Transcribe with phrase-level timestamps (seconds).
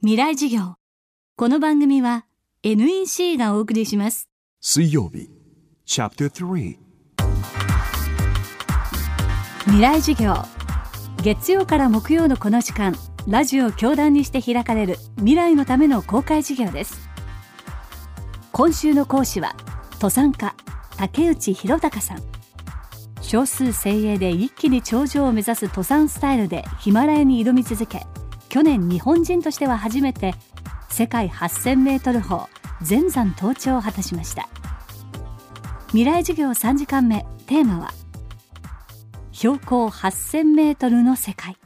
[0.00, 0.76] 未来授業。
[1.34, 2.24] この番組は
[2.62, 4.28] NEC がお送りします。
[4.60, 5.28] 水曜日
[5.86, 6.78] チャプター3
[9.64, 10.36] 未来授業。
[11.24, 12.94] 月曜から木曜のこの時間
[13.26, 17.08] ラジオを教壇にして開かれる未来のための公開授業です。
[18.52, 19.56] 今週の講師は
[19.94, 20.54] 登山家
[20.96, 22.22] 竹内弘隆さん。
[23.20, 28.06] 少数精鋭で一気に頂上を目指す登山スタイルでヒマラヤに挑み続け
[28.48, 30.34] 去年日本人としては初めて
[30.88, 32.46] 世界8000メートル峰
[32.82, 34.48] 全山登頂を果たしました。
[35.88, 37.92] 未来授業3時間目テーマは
[39.32, 41.56] 標高8000メートルの世界。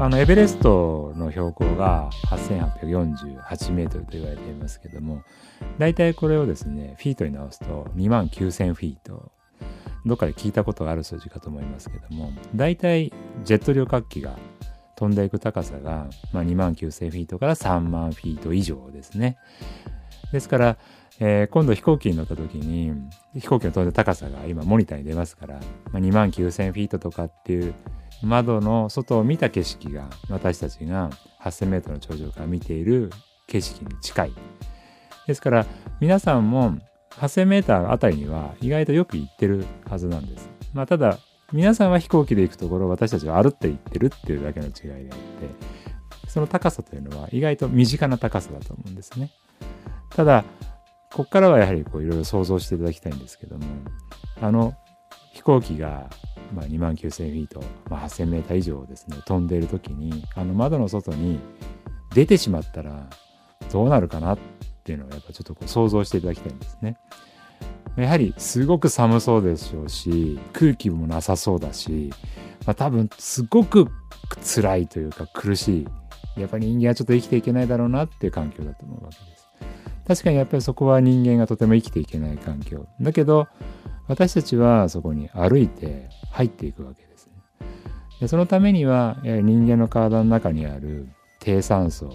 [0.00, 5.24] あのエベレストの標高が8848メートルと言われていますけども
[5.78, 9.32] 大体これをですねフィートに直すと2万9000フィート
[10.06, 13.12] どっかで聞いたことがある数字かと思いますけども大体
[13.44, 14.36] ジェット旅客機が
[14.96, 19.36] 飛んでいく高さが、まあ、2万9000フィートから3万フィート以上ですね。
[20.32, 20.76] ですから、
[21.20, 22.92] えー、今度飛行機に乗った時に
[23.34, 25.60] 飛行機の飛んで高さが今モニターに出ますから、
[25.92, 27.74] まあ、2万9000フィートとかっていう
[28.22, 33.10] 窓の外を見た景色が私たちが8000メートルの頂上から見ている
[33.46, 34.32] 景色に近い。
[35.28, 35.66] ですから
[36.00, 36.76] 皆さんも
[37.10, 40.48] 8000メーターあたりには意外とよく行ってるはずなんです。
[40.72, 41.18] まあ、ただ、
[41.52, 44.72] 皆さんは飛行機で行くところ、私たちは歩って行ってるっていうだけの違い
[45.04, 49.30] であって、その高さというのは意外と身近な高さだと思うんですね。
[50.10, 50.44] ただ、
[51.10, 53.64] ここからはやはりいろいろ想像していただきたいんですけども、
[54.42, 54.74] あの
[55.32, 56.10] 飛行機が
[56.54, 61.40] まあ2万9000フィート、まあ、8000メーター以上ですね、飛んでいる時に、あの窓の外に
[62.14, 63.08] 出てしまったら
[63.72, 64.38] どうなるかなっ
[64.88, 66.96] っていうのをやっぱちょっとこう想像していただきたいんですね。
[67.96, 72.10] やはりすごく寒そうでしょうし空気もなさそうだし、
[72.64, 73.88] まあ、多分すごく
[74.40, 75.86] 辛いというか苦し
[76.36, 79.48] いやっぱり人間はちょっと生きていけないだろうなっていう環境だと思うわけです。
[80.06, 83.48] 確かにやっぱりそこは人間がとても生きていけない環境だけど
[84.06, 87.32] 私たちはそこに歩いて入っていくわけですね。
[88.20, 91.08] でそのためには人間の体の中にある
[91.40, 92.10] 低酸素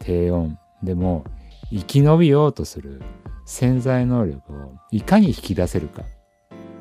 [0.00, 1.24] 低温でも
[1.70, 3.02] 生き延びようとする
[3.46, 6.02] 潜在能力をいかに引き出せるか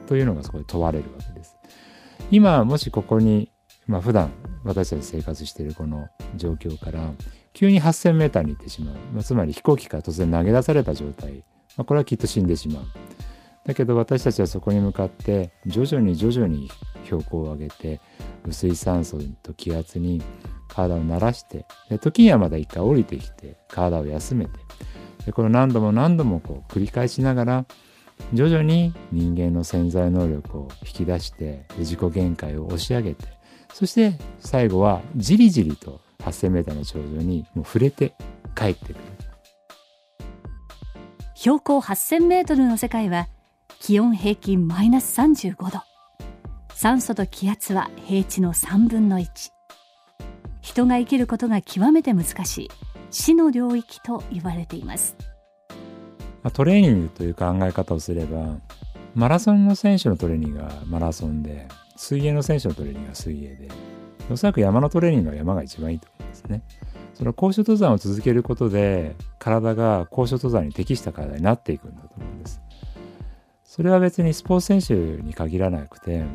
[0.07, 1.57] というのがそこで問われるわけです。
[2.31, 3.51] 今もしここに、
[3.85, 4.31] まあ、普段
[4.63, 7.11] 私たち生活しているこの状況から
[7.53, 11.43] 急に 8000m に行ってしまう、まあ、つまり飛行機から突然投げ出された状態、
[11.77, 12.85] まあ、これはきっと死んでしまう。
[13.65, 16.69] だけど私たちはそこに向かって徐々に徐々に
[17.03, 17.99] 標高を上げて
[18.45, 20.21] 薄い酸素と気圧に
[20.67, 24.51] 体を慣らしてで時にはまだ一回降りてきて体を休めて
[25.25, 27.65] でこの何度も何度もこう繰り返しながら
[28.33, 33.25] 徐々に人間の潜在能力を引き出して自己限界を押し上げて
[33.73, 38.13] そして最後はじりじりと 8000m の頂上にもう触れて
[38.55, 38.95] 帰ってくる。
[41.35, 43.27] 標高 8000m の世界は
[43.79, 45.81] 気温平均マイナス35度。
[46.73, 49.25] 酸素と気圧は平地の3分の1
[50.77, 52.69] 人が生きることが極めて難しい
[53.09, 55.17] 死の領域と言われています。
[56.53, 58.59] トレーニングという考え方をすれば
[59.15, 63.69] マラソンの選手のトレーニングがマラソンで水泳の選手のトレーニングが水泳で
[64.29, 66.61] おそらく山のトレーニングは山が一番いいと思うんですね。
[67.15, 72.61] その高所登山を続けることで体が高所登山に適した体になっていくんだと思うんです。
[73.63, 74.93] それは別にスポーツ選手
[75.23, 76.25] に限らなくて例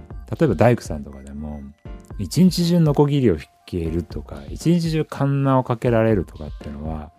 [0.42, 1.60] えば大工さんとかでも
[2.18, 3.36] 一日中ノコギリを
[3.72, 7.10] 引けるとか一日中カンナをかけられるとかっていうのは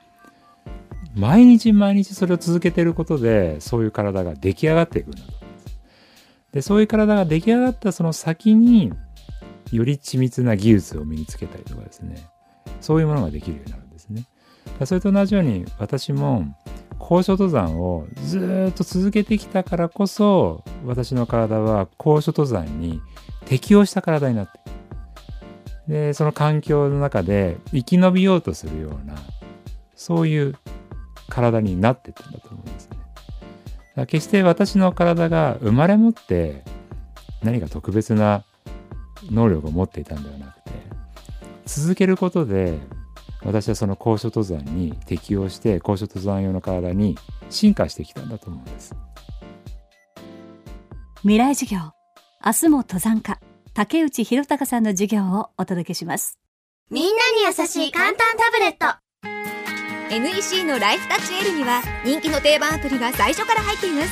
[1.16, 5.80] 毎日毎日それを続けてることでそういう体が出来上がっていくんだと思います。
[6.52, 8.92] でそういう体が出来上がったその先に
[9.72, 12.28] より緻密な技術を身につけたりとかですね
[12.80, 14.26] そういうものができるようになるんですね。
[14.86, 16.46] それと同じように私も
[16.98, 23.02] 高所登山をずっと続けてきたからこそ私の体は高所登山に
[23.46, 24.60] 適応した体になって
[25.88, 29.16] でその環境の中で生き延びようとするような
[29.96, 30.56] そういう
[31.30, 32.90] 体になってったんだと思うんです
[33.96, 34.06] ね。
[34.08, 36.64] 決して私の体が生まれ持って
[37.44, 38.44] 何か特別な
[39.30, 40.72] 能力を持っていたんではなくて
[41.66, 42.80] 続けることで
[43.44, 47.18] 私はその高所登山に適応して高所登山用の体に
[47.50, 48.96] 進化してきたんだと思うんです
[51.22, 51.80] 未来授業
[52.46, 53.40] 明日も登山家
[53.74, 56.38] 竹内弘隆さんの授業をお届けします。
[56.92, 59.04] みんなに優しい簡単タブレット。
[60.14, 64.12] NEC のライフタッチ L には人気の定番アプリが最初から入っています。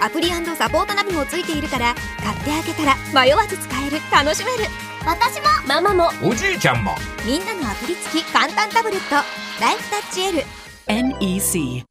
[0.00, 4.64] アプリサポートナビもついているから買ってあげたら迷わず使える楽しめる。
[5.06, 6.10] 私もママも。
[6.22, 6.94] おじいちゃんも。
[7.24, 9.14] みんなのアプリ付き簡単タブレット。
[9.60, 10.42] ライフタッチ L
[10.86, 11.84] NEC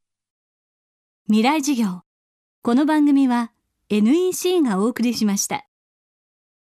[1.26, 2.02] 未来授業。
[2.62, 3.52] この番組は
[3.90, 5.67] NEC がお送りしました